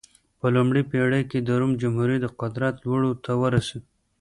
په 0.39 0.47
لومړۍ 0.55 0.83
پېړۍ 0.91 1.23
کې 1.31 1.39
د 1.41 1.49
روم 1.59 1.71
جمهوري 1.81 2.17
د 2.21 2.27
قدرت 2.41 2.73
لوړو 2.85 3.11
ته 3.23 3.31
ورسېده. 3.41 3.87